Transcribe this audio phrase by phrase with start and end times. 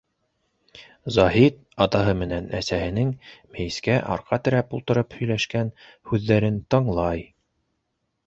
[1.17, 3.11] Заһит атаһы менән әсәһенең
[3.57, 5.69] мейескә арҡа терәп ултырып һөйләшкән
[6.13, 7.23] һүҙҙәрен тыңлай.